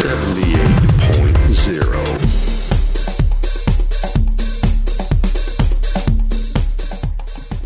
[0.00, 1.90] 78.0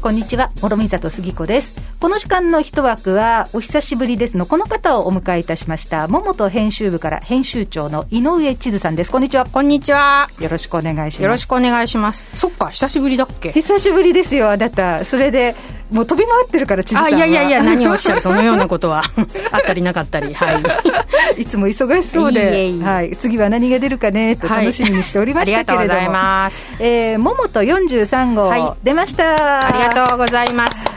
[0.00, 1.76] こんにちは、諸見里杉子です。
[2.00, 9.12] この時間の一枠は、お久しぶりですの、この方をお迎えいたしました、桃と編集部から編集長の井上千鶴さんです。
[9.12, 9.46] こんにちは。
[9.46, 10.28] こんにちは。
[10.40, 11.22] よろしくお願いします。
[11.22, 12.26] よろしくお願いします。
[12.34, 13.52] そっか、久しぶりだっけ？
[13.52, 15.04] 久しぶりですよ、あなた。
[15.04, 15.54] それで、
[15.94, 17.18] もう飛び回ってるから、千鶴さあ、んは。
[17.18, 19.02] いやいやいや、何をおっしゃる、そのようなことは。
[19.52, 20.62] あったりなかったり、はい。
[21.40, 22.84] いつも忙しそうで、いえいえ。
[22.84, 26.64] はい、次は何が出るかねと楽しみにしておりましたけれども、はいありがとうございます。
[26.80, 28.72] えー、桃と43号、はい。
[28.82, 29.66] 出ました。
[29.66, 30.93] ありがとうございます。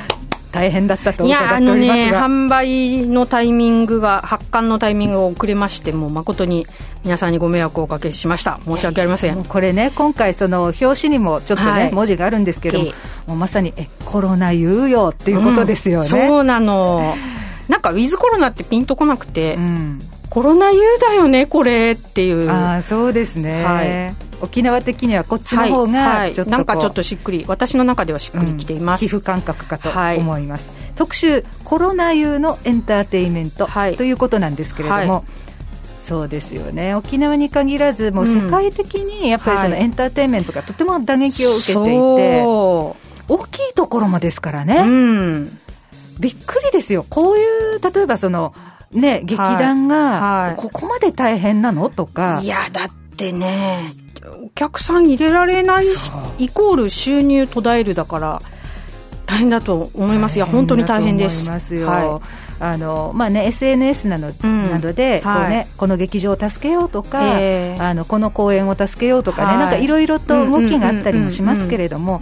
[0.52, 6.66] 大変だったといや、あのね、販売のタイミングが、発刊のタイミングが遅れまして、もう誠に
[7.04, 8.60] 皆さんにご迷惑をおかけしました。
[8.66, 9.44] 申し訳ありません。
[9.44, 12.94] これね、今回、その表紙にもちょっとね、はい文字があるんですけども、え
[13.28, 16.04] もうまさにえコロナ言うよっていうことですよね。
[16.04, 17.16] うんそうなの。
[17.68, 22.50] なんか、ウィズコロナってピンとこなくて、うんコロナ言うだよね、これっていう。
[22.52, 26.30] ああそうですね、はい沖縄的にはこっちの方はいはい。
[26.30, 30.18] がちょっとこう、なんかちょっとしっくり私の中ではしっくりきています、うん皮膚感覚かとはい。
[30.18, 33.96] 思います、特集コロナ湯のエンターテインメント、はい。
[33.96, 35.24] ということなんですけれども、はい。
[36.02, 36.96] そうですよね。
[36.96, 41.90] 沖縄に限らずもう世界的にやっぱりそのはいエンターテインメントがとても打撃を受けていて、
[42.44, 42.96] そ
[43.28, 45.60] 大きいところもですからう、ね、うん、
[46.18, 47.06] びっくりですよ。
[47.10, 48.54] こういう例えばその
[48.92, 50.56] ね劇団はい。
[50.56, 51.90] がここまで大変なの？
[51.90, 53.92] とか、いやだってね
[54.26, 58.42] お客さん入れられないしイコール収入途絶えるだから
[59.28, 60.40] 大変だと思いますい。
[60.40, 61.50] や本当に大変です。
[61.50, 62.22] 思い
[62.60, 64.72] あのまあね、SNS なの,、ん。
[64.72, 65.50] などで、こうはい。
[65.50, 67.82] ね、この劇場を助けようとか、ええ。
[67.82, 69.58] あのこの公演を助けようとかね、はい。
[69.58, 72.22] なんかいろいろと動きがあったりもしますけれども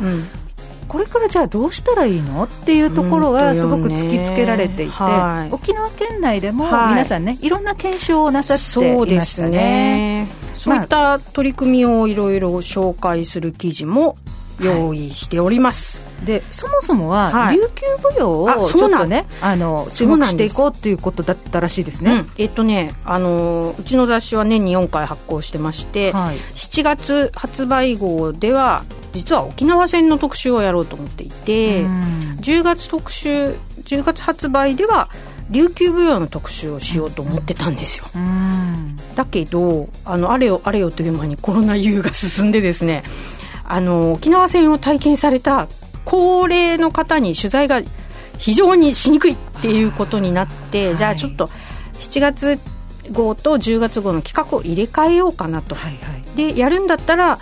[0.87, 5.53] これからじゃあどうしたらいいのっていうところはすごく突きつけられていて、はい。
[5.53, 6.89] 沖縄県内でもはい。
[6.89, 10.27] 皆さんね、いろんな検証をなさってそうでいましたすね。
[10.55, 14.17] ねそういった取り組みをいろいろ紹介する記事も
[14.59, 17.57] 用意しております、でそもそもは、はい。
[17.57, 22.11] 琉球舞踊あをちょっとねあの注目していこうっていうことだったらしいですね。
[22.11, 22.31] うん。
[22.37, 26.37] えっとねあのうちの雑誌は年に4回発行してまして、はい。
[26.37, 32.37] 7月発売号では実は沖縄戦の特集をやろうと思っていて、うん。
[32.39, 35.09] 10月特集10月発売では
[35.49, 43.03] 琉球舞踊の特集をしようと思ってたんですよ、うんだけどあのあれよあれよという間にコロナ優が進んでですね
[43.63, 45.67] あの沖縄戦を体験された
[46.05, 47.81] 高齢の方に取材が
[48.37, 50.97] 非常にしにくいっていうことになって、はい。
[50.97, 51.47] じゃあちょっと
[51.99, 52.59] 7月
[53.11, 56.23] 号と10月号の企画を入れ替えようかなと、はいはい。
[56.35, 57.39] でやるんだったら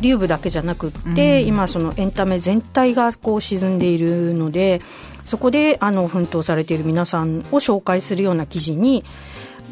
[0.00, 1.48] 流部だけじゃなくって、うん。
[1.48, 4.80] 今そのエンタメ全体がこう沈んでいるので
[5.24, 9.04] そこであの奮闘されている皆さんを紹介するような記事に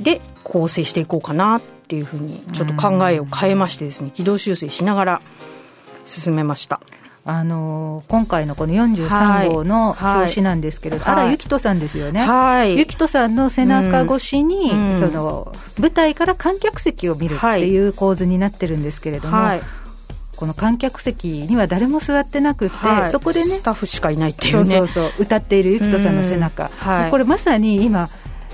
[0.00, 5.22] で構成していこうかなっていうふうにちょっと考えを変えましてですね軌道修正しながら
[6.04, 6.80] 進めました。
[7.24, 10.16] あのー今回のこの43号のはい。
[10.20, 11.14] 表紙なんですけれど、はい。
[11.14, 12.22] 荒ゆきとさんですよね。
[12.22, 12.78] はい。
[12.78, 14.92] ゆきとさんの背中越しに、うん。
[14.92, 14.98] うん。
[14.98, 19.60] その舞台から観客席を見るっていう構図になってるんですけれども、はい。
[20.36, 23.10] この観客席には誰も座ってなくて、はい。
[23.10, 24.78] そこでねスタッフしかいないっていそううね。
[24.78, 27.10] そうそう歌っているゆきとさんの背中、うんはい。
[27.10, 28.08] これまさに今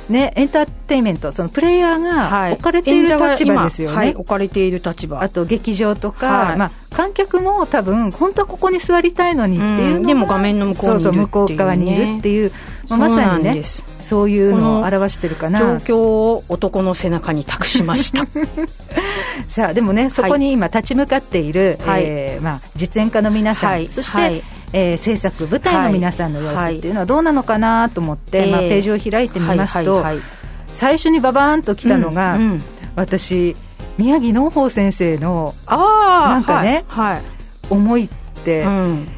[0.09, 2.53] ねエンターテインメントそのプレイヤーがはい。
[2.55, 5.21] 置かれている立場ですよね、今はい置かれている立場。
[5.21, 6.57] あと劇場とか、はい。
[6.57, 10.03] まあ、観客も多分本当はここに座りたいのにっていううん。
[10.07, 11.03] でも画面の向こうね。
[11.03, 12.53] そうそう向こう側にいるっていう、
[12.89, 13.63] まあ、まさにね
[14.01, 15.59] そういうのを表してるかな。
[15.59, 18.27] 状況を男の背中に託しました。
[19.49, 22.03] さあでもねそこに今立ち向かっている、はい。
[22.05, 23.89] えーまあ、実演家の皆さん、はい。
[23.89, 24.43] そして、はい
[24.77, 28.51] えー制作舞台の皆さんの様子っていうのはどうなのかなと思って、はい。
[28.51, 28.69] まあ、えー。
[28.69, 30.05] ページを開いてみますと、
[30.75, 32.63] 最初にババーンと来たのが、うんうん。
[32.97, 33.57] 私
[33.97, 37.23] 宮城農法先生のああなんかねはい、はい。
[37.71, 38.09] 思いっ
[38.45, 39.09] て、うん。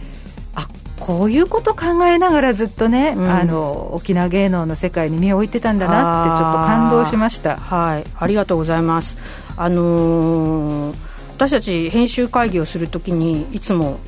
[0.55, 0.69] あ
[1.01, 3.31] こういうこと考えながらずっとね、うん。
[3.31, 7.57] あの沖縄芸能の世界に身を置いてたんだなってちょっと感動しました。
[7.57, 9.17] はい、ありがとうございます。
[9.57, 13.99] あのー私たち編集会議をするときにいつも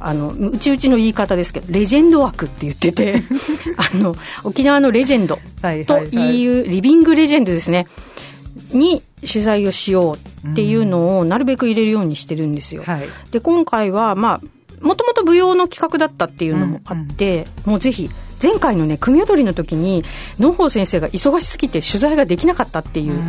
[0.00, 3.22] あのうちうちの言い方ですけどレジェンド枠って言ってて
[3.76, 4.14] あの
[4.44, 6.42] 沖縄のレジェンドとはいはいはい。
[6.42, 7.86] いうリビングレジェンドですね。
[8.72, 12.82] に取材をしようっていうのをなるべく入れるようにしてるんですよ。
[12.84, 13.08] はい。
[13.30, 18.10] で今回はまあもともと舞踊の企画だったっていうのもあって、もうぜひ
[18.42, 20.04] 前回のね組踊りの時に
[20.38, 23.20] 野宝先生が忙しすぎて取材ができなかったっていう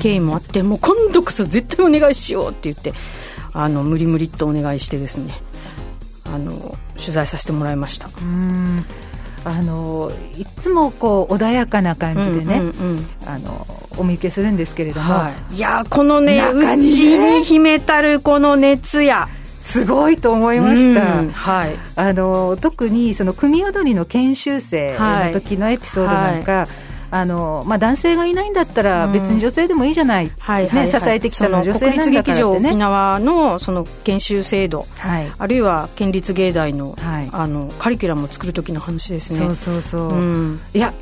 [0.00, 2.92] 経緯もあってもう今度こそ絶対お願いしようって言って
[3.52, 5.34] あの無理無理っとお願いしてですね
[6.32, 8.08] あの取材させてもらいました。
[8.20, 8.84] うん。
[9.44, 13.66] あのいつもこう穏やかな感じでね、うんうんうん、あの
[13.96, 19.28] お見受けするんですけれども、はい、いやこのね内に秘めたるこの熱や。
[19.60, 39.38] すごいと思いました、うん、はい、あの特にその組踊りの研修生の時のエピソードなんか、はいあのまあ、男性がいないんだったら別に女性でもいいじゃない、うんはいはいはい、ね、支えてきたのは女性なんだから、ね、国立劇場沖縄のその研修制度、はい、あるいは県立芸大の,、はい、あのカリキュラムを作る時の話ですね。
[39.38, 40.92] そうそうそう、うん、いや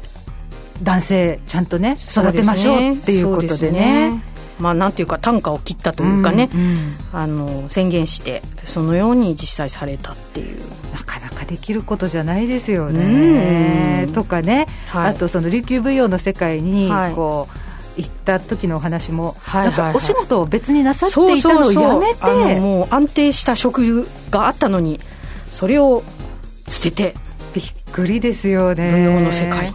[0.83, 4.23] 男性ちゃんとね育てましょうっていうことでね。
[4.59, 6.77] まあ、なんていうか単価を切ったというかね、うんうん、
[7.13, 10.63] あの宣言してそのように実際されたっていう
[10.97, 14.09] なかなかできることじゃないですよね。
[14.15, 17.49] とかね、はい、あとその琉球舞踊の世界にこ
[17.99, 22.61] う、行った時のお話も、はいはいはい、お仕事を別になさっていたのをやめて。
[22.61, 24.99] もう安定した職があったのに
[25.51, 26.03] それを
[26.69, 27.15] 捨てて
[27.55, 28.91] びっくりですよね。
[28.91, 29.73] 舞踊の世界い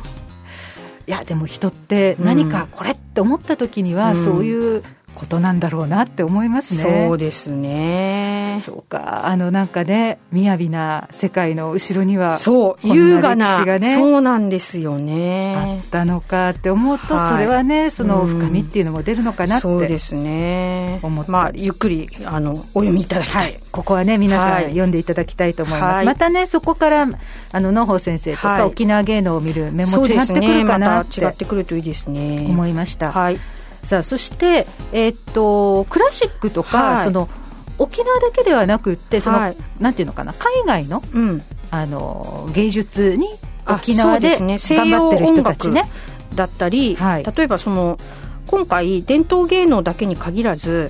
[1.12, 4.84] やでも人って何かこれって思った時には、そういう
[5.22, 7.08] ことなんだろうなって思いますね。
[7.08, 8.60] そうですね。
[8.64, 9.28] そうか。
[9.28, 15.80] あのなんかね、雅な世界の後ろには、そう、優雅な、ね、そうなんですよね。
[15.84, 21.00] あったのかって思うと、はい、それはね、その深みっていうのも出るのかなって、そうですね。
[21.04, 23.44] 思まあ、ゆっくり、あの、お読みいただきたい。
[23.44, 25.96] はい、ここはね、皆さん読んでいただきたいと思います。
[25.98, 27.08] はい、またね、そこから、
[27.52, 32.48] あの、野穂先生とか、沖縄芸能を見る目も違ってくるかなって、ね、ま、違ってくるといいですね。
[32.50, 33.12] 思いました。
[33.12, 33.38] はい。
[33.84, 37.30] さあそして、えー、っとクラシックとか、はい、その
[37.78, 41.42] 沖縄だけではなくってその、はい、なんていうのかな海外のうん、
[41.72, 43.28] あの芸術に
[43.68, 45.90] 沖縄で頑張ってる人たちね。
[46.36, 48.00] だったり、はい、例えばその
[48.48, 50.90] 今回伝統芸能だけに限らず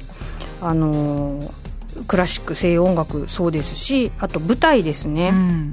[0.61, 1.39] あの
[2.07, 5.71] クラシック西洋音楽そうですしあと舞台ですね、うん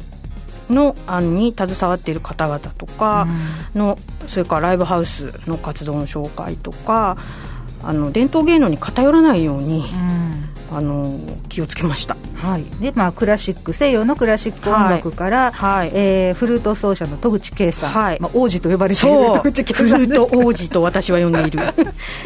[0.71, 3.27] の案に携わっている方々とか
[3.75, 7.17] の、うん、それからライブハウスの活動の紹介とか
[7.83, 9.85] あの伝統芸能に偏らないように、
[10.71, 11.19] うん、あの
[11.49, 12.65] 気をつけました、はい。
[12.81, 18.21] でまあ、クラシック西洋のクラシック音楽から、はい、えー、フルート奏者の戸口圭さん、はい。
[18.21, 19.87] まあ、王子と呼ばれている戸口圭さん。
[19.89, 21.61] フルート王子と私は呼んでいる。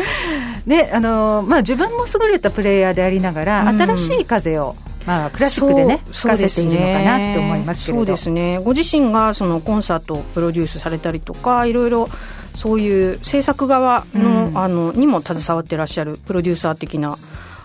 [0.66, 4.76] であの、まあ、自分も優れたプレイヤーでありながら、うん、新しい風を
[5.06, 8.04] まあ、クラシックでね吹かせているのかなって思いますけれど。
[8.04, 8.58] そうですね。
[8.58, 12.08] ご自身がそのコンサートをプロデュースされたりとかいろいろ
[12.54, 17.18] そういう制作側の,、あのにも携わってらっしゃるプロデューサー的な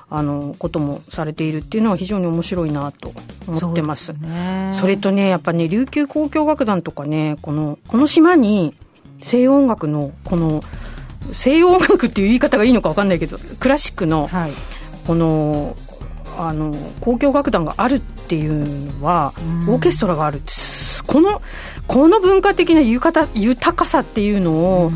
[0.10, 3.12] あのこともされているっていうのは非常に面白いなと
[3.48, 4.06] 思ってます。
[4.08, 8.74] そね、それとねやっぱね琉球交響楽団とかねこのこの島に
[9.22, 10.64] 西洋音楽のこの
[11.34, 14.52] 西洋音楽っていう言い方がいいのか分かんないけどクラシックの、はい、
[15.06, 15.76] この
[16.38, 19.34] あの交響楽団があるっていうのは、
[19.68, 20.42] オーケストラがある
[21.08, 21.42] この
[21.88, 24.92] この文化的な豊かさっていうのを、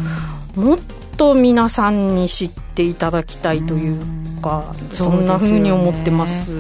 [0.56, 0.80] もっ
[1.18, 6.52] と皆さんに知っていただきたいというか、うそんなふうに思ってます。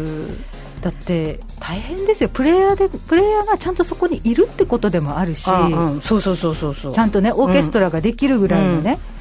[0.81, 2.29] だって大変ですよ。
[2.29, 6.93] プレイヤーでプレイヤーがちゃんとそこにいるってことでもあるし、うん、そうそうそうそうそう。
[6.93, 9.20] ちゃんとねオーケストラができるぐらいのね、うん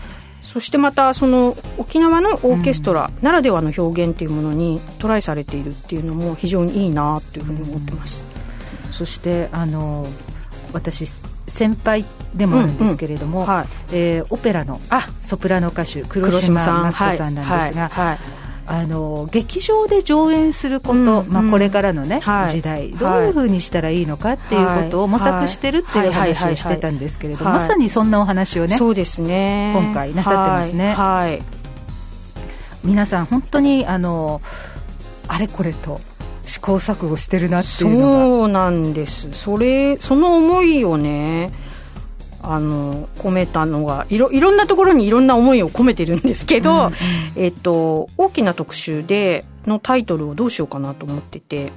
[0.52, 8.25] そしてまたその沖縄のオーケストラならではの表現っていうものにトライされているっていうのも非常にいいなというふうに思ってます、
[8.87, 10.08] うん、そしてあの
[10.73, 11.06] 私
[11.47, 12.05] 先輩
[12.35, 13.44] でもあるんですけれども、うん。
[13.44, 14.81] うんはい、えー、オペラの
[15.20, 17.73] ソプラノ歌手黒島真子さんなんですが、はい。
[17.75, 17.88] はい。
[17.88, 18.19] はい
[18.73, 29.73] あの劇場で上演すること、うん、まあ、これからのね、はい、時代どういうふうにしたらいいのかっていうことを模索してるっていう話をしてたんですけれども、まさにそんなお話をねそうですね。
[29.75, 30.93] 今回なさってますね。
[30.93, 31.43] はい、
[32.85, 34.41] 皆さん本当にあの
[35.27, 36.00] あれこれと
[36.45, 38.12] 試行錯誤してるなっていうのが。
[38.12, 39.33] そうなんです。
[39.33, 41.53] それその思いをね
[42.42, 46.92] あの込めたのがいろいろんなところにいろんな思いを込めてるんですけど、うんうん、
[47.37, 51.73] えっと、大きな特集でのタイトルをどうしようかなと思ってて、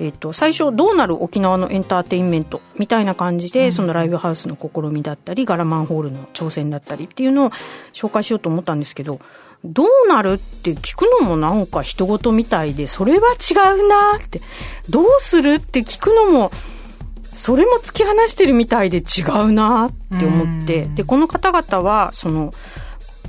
[0.00, 7.50] えっと、最初「どうなる沖縄のエンターテインメント」みたいな感じで、うん、そのライブハウスの試みだったりガラマンホールの挑戦だったりっていうのを
[7.92, 9.20] 紹介しようと思ったんですけど
[9.64, 14.40] どうなるって聞くのもなんか人事みたいでそれは違うなって
[14.90, 16.50] どうするって聞くのも
[17.34, 22.52] それも突き放してるみたいで違うなって思って、でこの方々はその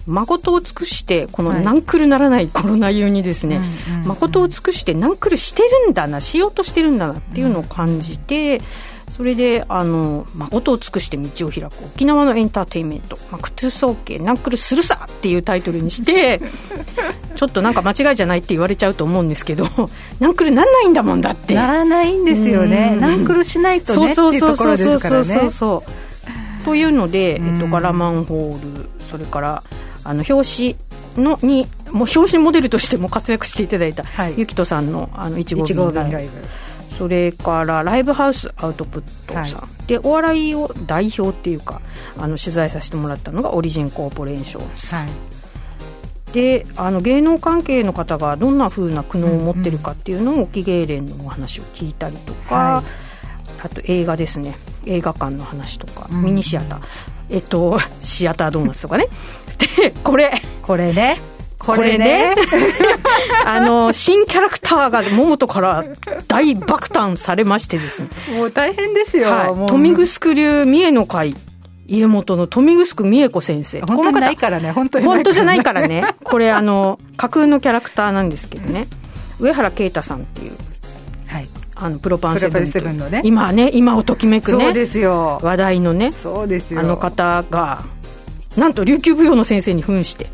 [0.05, 3.60] 誠を尽くしてこのナンクルならないコロナ用にですね、
[4.05, 8.62] 誠を尽くしてナンクルしてるんだなしようとしてるんだなっていうのを感じて、
[9.10, 11.72] それであの「誠を尽くして道を開く。
[11.83, 16.41] 沖縄のエンターテインメント、まあ、靴総計ナンクルするさ!」っていうタイトルにして
[17.36, 19.67] ちょっとなんか間違いじゃないって言われちゃうと思うんですけど
[20.19, 21.53] ナンクルなんないんだもんだって。
[21.55, 22.98] ならないんですよね。
[23.00, 25.50] ナンクルしないとねっていうところですからね。
[26.65, 29.63] というので、えっと、ガラマンホールそれから
[30.03, 30.75] あの表
[31.13, 36.29] 紙のにもう表紙モデルとしても活躍していただいた、はい、ゆきとさんのあの1号便ライブ
[36.97, 41.81] それからライブハウスアウトプットさん、はい、でお笑いを代表っていうか
[42.17, 54.55] あの取材させてもらったのがオリジンコーポレーションさん、はい、であの芸能関係の方がどんなふうな苦悩を持ってるかっていうのを沖芸連のお話を聞いたりとか、はい、あと映画ですね。
[54.85, 56.81] 映画館の話とか、ミニシアター。
[57.29, 59.07] えっと シアタードーナツとかね。
[59.77, 60.31] でこれ。
[60.62, 61.32] これね
[61.65, 62.36] これね。
[63.46, 65.84] あの新キャラクターが桃とから
[66.27, 68.10] 大爆誕されましてですね。
[68.36, 71.36] もう大変ですよ、はい、豊見城流三重の会
[71.88, 73.82] 家元の豊見城美恵子先生。
[73.82, 76.05] 本当にないからね本当に本当じゃないからね。
[76.24, 78.88] これあの架空のキャラクターなんですけどね。
[79.39, 80.53] 上原啓太さんっていう
[81.27, 81.48] はい。
[81.75, 83.22] あのプロパンセブンのね。
[83.24, 84.65] 今ね今をときめくね。
[84.65, 85.39] そうですよ。
[85.41, 86.12] 話題のね。
[86.12, 86.79] そうですよ。
[86.82, 87.84] あの方が
[88.55, 90.27] なんと琉球舞踊の先生に扮して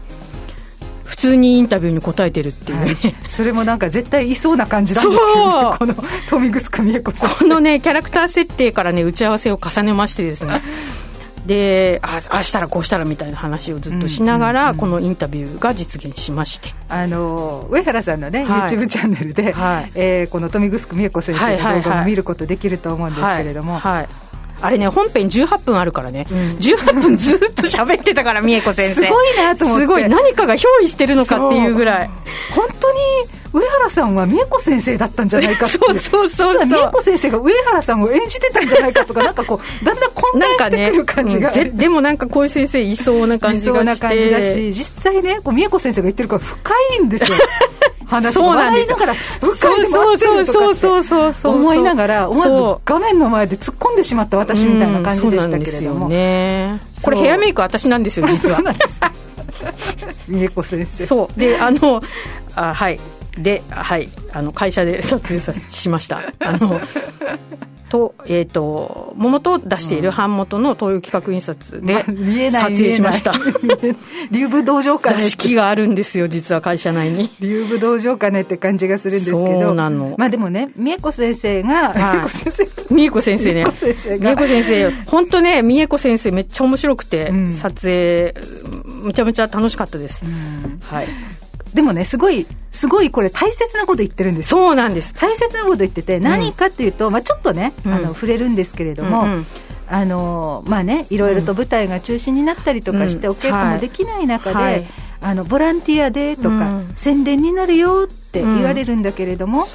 [1.10, 2.80] 普通にインタビューに答えてるっていう。
[2.80, 5.78] ね、はい、それもなんか絶対いそうな感じなんですよね。
[5.80, 5.96] この
[6.30, 7.30] 富城美恵子さん。
[7.32, 10.62] このねキャラクター設定からね打ち合わせを重ねましてですね。
[11.48, 16.75] でああしたらこうしたらみたいな話をずっとしながら、このインタビューが実現しまして。
[16.89, 24.29] あの上原さんのね、はい、YouTube チャンネルで、はい、えー、この富城美恵子先生の動画を見ることできると思うんですけれども、はい、はい
[24.62, 28.96] あれね、本編18分あるからね、うん、18分ずっと喋ってたから、 美恵子先生。
[28.96, 29.84] すごいなと思って。
[29.84, 32.10] すごい、何かが憑依してるのかっていうぐらい。
[32.51, 33.00] 本当に
[33.54, 43.70] 上原さんは美恵子先生だったんじゃないかって そうそうそう実は美恵子先生が上原さんを演じてたんじゃないかとか なんかこうだんだん混乱してくる感じが、ねうん、でもなんかこういう先生いそうな感じがして。
[43.70, 47.38] いそうな感じだし実際ねこう美恵子先生が言ってるから深いんですよ
[48.10, 48.89] 話そうなんです。
[48.89, 49.16] ながらう
[49.56, 49.86] そう
[50.18, 56.80] そうそうそうそう思いながら思わず画面の前で突っ込んでしまった私みたいな感じでしたけれども、うん、ね。
[57.04, 58.62] これヘアメイク私なんですよ実は。
[60.28, 61.06] 美恵子先生。
[61.06, 61.39] そう。
[61.39, 62.01] であの
[62.56, 63.00] あはい。
[63.38, 66.22] で、はい、あの会社で撮影さしました。
[66.39, 66.82] あの
[67.89, 72.03] と、えっ、ー、と、桃と出している版元の東洋企画印刷で
[72.51, 73.34] 撮影しました。
[74.31, 75.22] 竜武道場かね。
[75.22, 77.29] 座敷があるんですよ、実は会社内に。
[77.39, 79.62] 竜武道場かねって感じがするんですけど。
[79.62, 80.15] そうなの。
[80.17, 82.27] まあでもね、美恵子先生が、
[82.91, 83.65] 美恵子先生ね。
[84.19, 88.34] 美恵子先生、本当ね、美恵子先生めっちゃ面白くて、うん、撮影、
[89.03, 90.24] めちゃめちゃ楽しかったです。
[90.25, 91.08] うん、はい。
[91.74, 95.14] でもね、すごい、すごいこれ大切なこと言ってるんですそうなんです。
[95.14, 99.26] 大切なこと言ってて、何かっていうと、まあちょっとね、あの、触れるんですけれども、
[99.92, 104.86] あのまあね、いろいろと舞台が中止になったりとかして、お稽古もできない中で、
[105.22, 109.66] あのボランティアでとか、宣伝になるよって言われるんだけれども、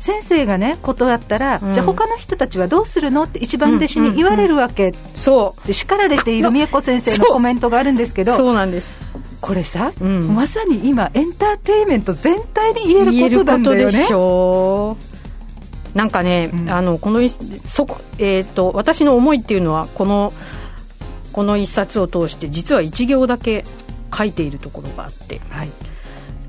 [0.00, 5.66] 先生がね断ったら、じゃあ他の人たちはどうするのって一番弟子に言われるわけ、そう。
[5.66, 8.96] で叱られている美恵子先生のコメントがあるんですけどそうなんです
[9.42, 13.98] これさ、うん、まさに今エンターテインメント全体に言えることなんだよね。
[13.98, 14.96] でしょ
[15.94, 20.32] なんかね、うん、あのこのそこ、えーと、私の思いっていうのはこの
[21.32, 23.64] この一冊を通して実は一行だけ
[24.16, 25.70] 書いているところがあって、はい、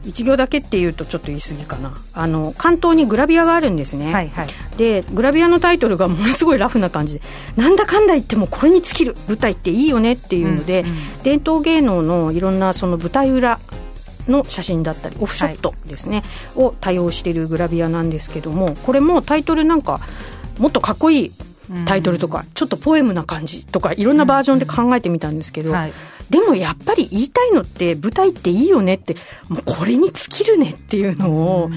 [0.03, 1.93] 1行だけっていうとちょっと言い過ぎかな。
[2.13, 7.22] あの関東にグラビアがあるんですね、はいはい、でグラビアのタイトルがものすごいラフな感じで
[7.55, 13.60] なんだかんだ言ってもこれに尽きる舞台っていいよねっていうので、うんうん、伝統芸能のいろんなその舞台裏
[14.27, 16.24] の写真だったりオフショットですね、
[16.55, 20.00] はい、を多用しているグラビアなんですけどもこれもタイトルなんか
[20.60, 21.31] もっとかっこいい
[21.86, 25.75] タイトルとか、うん、ちょっとポエムな感じとかいろんなバージョンで考えてみたんですけど、うん。
[25.75, 25.94] はい、
[26.30, 29.15] でもやっぱり言いたいのって舞台っていいよねって
[29.50, 31.70] もうこれに尽きるねっていうのを、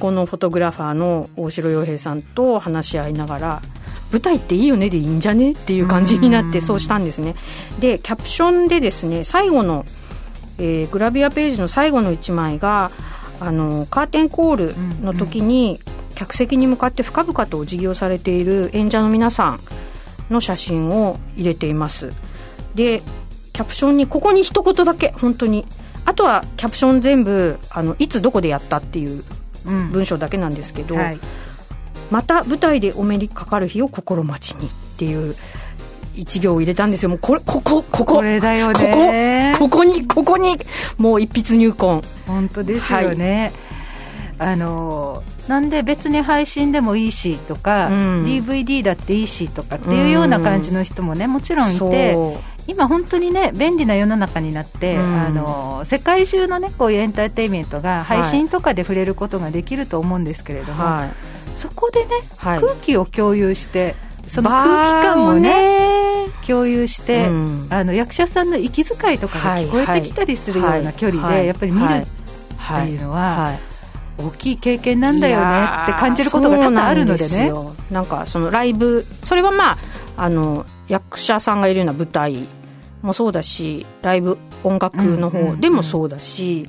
[0.00, 3.62] このフォトグラファーの大城洋平さんと話し合いながら
[4.10, 7.34] 舞台っていいよねでいいんじゃねっていう感じになってそうしたんですね。
[7.78, 9.84] でキャプションでですね最後の、
[10.58, 12.90] えー、グラビアページの最後の1枚が
[13.40, 15.80] あのカーテンコールの時に、
[16.22, 19.60] 客席に向かって深々とお辞儀をされている演者の皆さん
[20.30, 22.12] の写真を入れています。
[22.76, 23.02] で
[23.52, 25.66] キャプションにここに一言だけ本当に
[26.04, 29.24] あとはキャプション全部あのいつどこでやったっていう
[29.90, 31.18] 文章だけなんですけど、うんはい、
[32.12, 35.34] また舞台でお目にかかる日を心待ちにっていう
[36.14, 37.08] 一行を入れたんですよ。
[37.08, 39.54] もうこれこここここれだよね。
[39.58, 40.56] ここここにここに
[40.98, 42.06] もう一筆入魂。
[42.28, 43.52] 本当ですよね、
[44.38, 52.16] はい、あのなんで別に配信でもいいしとか、うん、DVD だっていいしとかっていうような感じの人もねもちろんいて、
[52.66, 63.94] 今本当にね便利な世の中になって、うん、あの世界中のねこういうエンターテインメントが配信とかで触れることができると思うんですけれども、はい、そこでね、はい、空気を共有して
[64.28, 71.88] その空気感もね共有して、うん、あの役者さんの息遣いとかが聞こえてきたりするような距離で、やっぱり見るっ
[72.84, 73.58] ていうのは、
[74.26, 77.52] 大きい経験なんだよねって感じることが多々あるのでね。
[77.90, 79.78] なんかそのライブそれはまあ
[80.16, 82.48] あの役者さんがいるような舞台
[83.02, 86.68] もそうだしライブ音楽の方でもそうだし、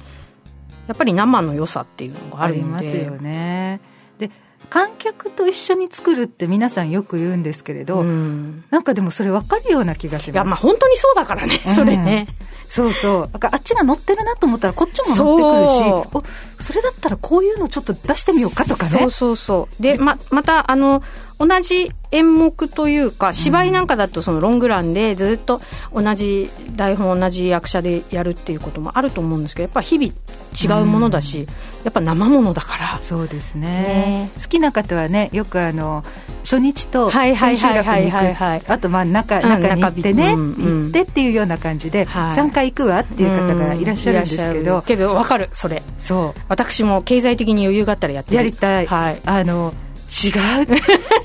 [0.87, 2.77] やっぱり生の良さっていうのがあるので。
[2.77, 3.79] ありますよね。
[4.17, 4.31] で
[4.69, 10.33] 観客と一緒に作るって皆さんよく言うんですけれど、うん、なんかでもそれ分かるような気がします。
[10.33, 12.27] いやまあ本当にそうだからね、それね、
[12.73, 13.29] そうそう。
[13.39, 16.27] あっちが乗ってるなと思ったらこっちも乗ってくるし、
[16.57, 18.89] そそれだったらこういうのちょっと出してみようかとかね。
[18.89, 19.81] そうそうそう。
[19.81, 21.03] で、ま、また、あの、
[21.39, 25.61] 同じ演目というか芝居なんかだとそのロングランでずっと
[25.93, 30.13] 同じ台本同じ役者でやるっていうこともあると思うんですけどやっぱ日々
[30.53, 32.99] 違うものだし、うん、やっぱ生ものだから。
[33.01, 36.03] そうですね、ね、好きな方はねよくあの
[36.43, 38.71] 初日と千秋楽に行く。
[38.71, 45.81] あとまあ中中に行ってね、うん、行ってっていうような感じで、はい、3回行くわっていう方がいらっしゃるんですけど、うん、けど分かるそれ。
[45.97, 46.41] そう。
[46.47, 49.73] 私も経済的に余裕があったらやってやりたい、はい、あの
[50.13, 50.29] 違
[50.61, 50.67] う。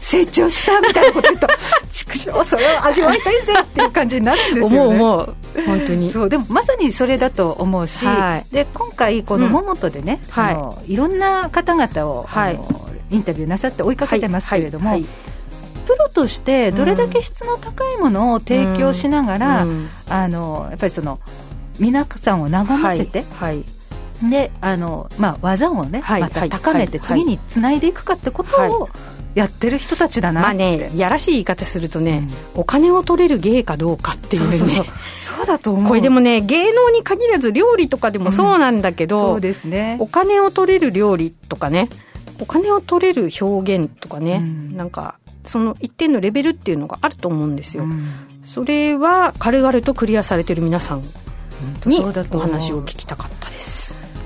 [0.00, 1.46] 成長したみたいなこと言うと
[1.92, 4.78] 畜生それを味わいたいぜっていう感じになるんですよね。
[4.78, 5.34] 思う思う。
[5.66, 6.10] 本当に。
[6.10, 12.60] そうでもまさにそれだと思うし、はい、で今回この「桃と」でね、うん、はい、のいろんな方々を、はい、
[13.10, 15.00] インタビューなさって追いかけてますけれども、はい。
[15.00, 15.08] はい。
[15.86, 21.18] プロとしてどれだけ質の高いものを提供しながら、うん、あのやっぱりその
[21.78, 23.64] 皆さんを和ませて、はい、
[24.22, 28.88] であの、まあ、技をね、はい、また高めて次につないでいくかってことを
[29.34, 34.56] やってる人たちだなまあねやらしい言い方するとね、うん、お金を取れる芸かどうかっていうね。
[34.56, 34.84] そうそう
[35.20, 35.46] そう。
[35.46, 35.88] だと思う。
[35.88, 39.96] これでもね芸能に限らず料理とかでもそうなんだけど、うん、そうですね。
[40.00, 41.88] お金を取れる料理とかね
[42.40, 47.84] お金を取れる表現とかね、うん、なんかその一定のレベルっていうのがあると思うんですよ、
[48.44, 51.02] それは軽々とクリアされてる皆さん
[51.86, 53.37] にお話を聞きたかった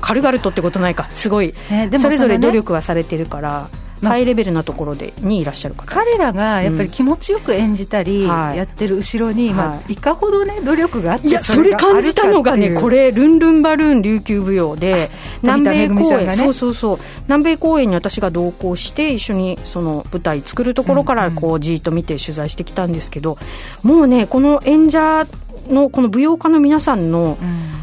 [0.02, 1.08] 軽々とってことないか。
[1.10, 5.86] すごい、ね、それぞれ努力はされてるから、まあ、ハイレベルなところでにいらっしゃる方。
[5.86, 9.96] 彼らがやっぱり気持ちよく演じたり、やってる後ろに、はいまあ、い。
[9.96, 15.08] かほどね努力があっていやそれ感じたのがねこれルンルンバルーン琉球舞踊で
[15.42, 16.98] 南米公演、ね、そうそうそう。
[17.26, 23.38] 南米公演に私が同行して一緒にその舞台作るところからこうじっと見て取材してきたんですけど、
[23.84, 25.26] もうねこの演者
[25.68, 27.82] のこの舞踊家の皆さんの、うん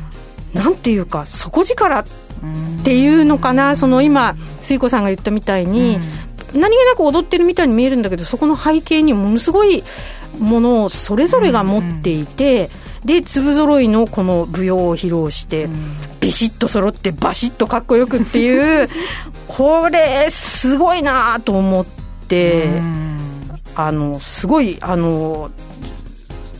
[0.54, 2.06] なんていうか底力っ
[2.84, 3.76] ていうのかな。
[3.76, 6.00] その今水子さんが言ったみたいに、
[6.54, 9.84] 何気なく踊ってるみたいに見えるんだけどそこの背景にものすごい
[10.40, 12.70] ものをそれぞれが持っていて、
[13.06, 15.70] で粒揃いのこの舞踊を披露して、
[16.20, 18.90] ビシッと揃ってバシッとかっこよくっていう
[19.48, 21.86] これすごいなと思っ
[22.28, 22.70] て、
[23.76, 25.52] あのすごいあの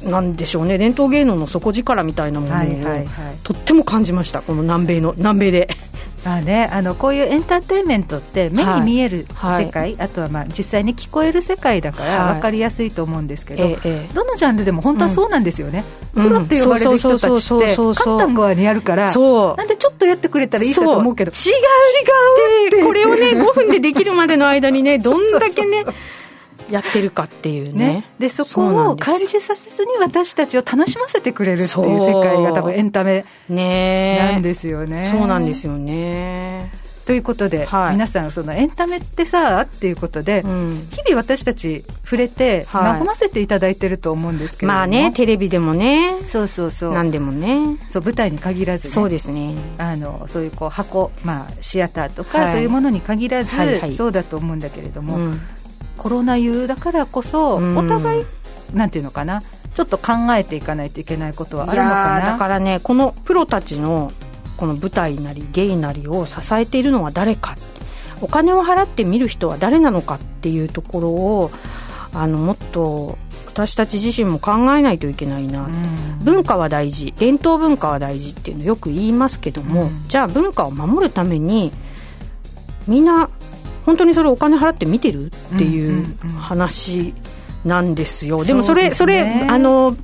[0.04, 0.78] なんでしょうね。
[0.78, 3.06] 伝統芸能の底力みたいなものを、はいはいはい、
[3.44, 4.42] とっても感じました。
[4.42, 5.70] この南米の南米で。
[6.26, 13.78] まあね、あのこういうエンターテインメントって目に見える世界、はい、あとはまあ実際に聞こえる世界だから分かりやすいと思うんですけど、はい、
[14.14, 15.86] どのジャンルでも本当はそうなんですよね、
[16.16, 21.34] うん、プロって呼ばれる人たちって簡単側にやるからなんでちょっとやってくれたらいいかと思うけど違
[22.74, 25.86] う違うこれをね5分でできるまでの間にね どんだけね
[26.70, 35.10] やってるかっていうね、ね、でそこを感じさせずに私たちを楽しませてくれるっていう世界が多分エンタメなんですよね。
[35.12, 36.72] そうなんですよね。
[37.10, 46.20] ということで、はい、皆さんそのエンタメってさっていうことで、うん、日々私たち触れて和ませていただいてると思うんですけどまあねテレビでもね。
[46.28, 46.94] そうそうそう。
[46.94, 47.80] 何でもね。
[47.88, 49.56] そう舞台に限らず、ね、そうですね。
[49.80, 55.42] あのそういうこう箱、まあ、シアターとか、はい、そういうものに限らず、はいはい、そうだと思うんだけれども、うん
[56.00, 58.26] コロナ優だからこそ、お互い、
[58.74, 62.26] なんていうのかな、ちょっと考えていかないといけないことはあるのかな。
[62.26, 64.12] だからね、このプロたちの
[64.58, 67.56] この舞台なり、芸なりを支えているのは誰か、
[68.22, 71.52] お金を払って見る人は誰なのかっていうところを、
[72.14, 77.14] あのもっと私たち自身も考えないといけないな、うん、文化は大事。
[77.18, 81.72] 伝統文化は大事っていうのよく言いますけども、うん、じゃあ文化を守るために
[82.88, 83.30] みんな
[83.90, 85.32] 本当にそれお金払って見てる？
[85.56, 86.06] っていう
[86.38, 87.16] 話
[87.66, 89.98] なんですよ、でもそれそれあの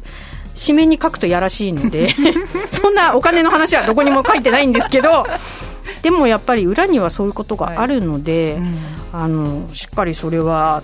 [0.59, 2.09] 紙面に書くとやらしいので
[2.71, 5.27] そんなお金の話はどこにも書いてないんですけど
[6.01, 8.61] でもやっぱり裏にはそういうことがあるので、はい。
[8.61, 8.75] うん、
[9.13, 10.81] あのしっかりそれは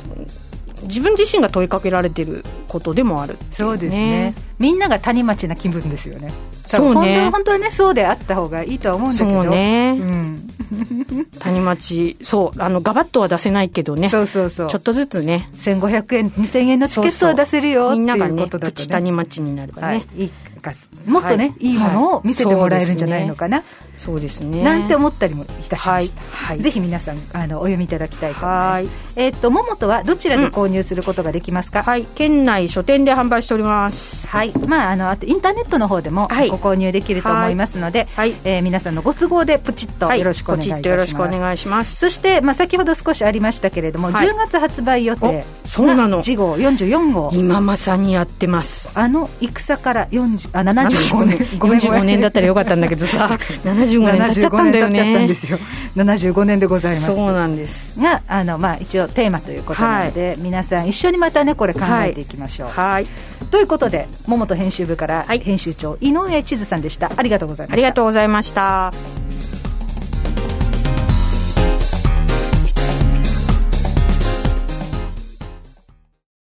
[0.84, 4.34] 自分自身が問いかけられてることでもある、ね、そうですね。
[4.60, 6.32] みんなが谷町な気分ですよね。
[6.66, 7.30] そうね。
[7.30, 9.44] 本当はねそうであった方がいいとは思うんだけど。
[9.44, 10.48] そうね、うん、
[11.40, 14.10] 谷町そうあのガバッとは出せないけどね。
[14.10, 14.70] そうそうそう。
[14.70, 15.50] ちょっとずつね。
[15.56, 20.32] 1500円2000円のチケットは出せるよみんながねプチ谷町になればね、はい、いい
[21.08, 23.64] もっとね、はい、いいものを見せてもらえるんじゃないのかな、
[24.02, 24.64] そうですね。
[24.64, 28.88] なんて思ったりもいたしました、はい、ぜひ皆さんあのお読みいただきたいと思います。
[29.16, 32.06] えっ、ー、と桃とはどちらで購入することができますか、うん、はい。
[32.16, 34.28] 県内書店で販売しております。
[34.28, 34.52] はい。
[34.66, 38.34] まああのあとインターネットの方でもご購入できると思いますので、はい。
[38.44, 41.96] えー、皆さんのご都合でプチッとよろしくお願いします、よろしくお願いします。
[41.98, 45.46] そして、まあ、先ほど少しありましたけれども、はい、10月発売予定。
[45.66, 46.24] そうなの。
[46.24, 47.30] 次号44号。
[47.34, 48.92] 今まさにやってます。
[48.96, 51.38] あの戦から40あ75年。
[51.38, 52.22] 45年。
[52.22, 53.38] だったらよかったんだけどさ。
[53.64, 54.96] 75 年経っちゃったんだよね。
[54.96, 55.60] ちゃったんですよ。
[55.96, 57.08] 75年でございます。
[57.08, 58.00] そうなんです。
[58.00, 63.08] があの、まあ、一応テーマということなので、はい、皆さん一緒にまたねこれ考えていきましょう、はい、
[63.50, 67.12] ということで桃と編集部から編集長井上千鶴さんでした。
[67.16, 67.74] ありがとうございました。
[67.74, 69.21] ありがとうございました